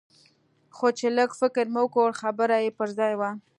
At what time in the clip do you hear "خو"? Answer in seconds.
0.75-0.87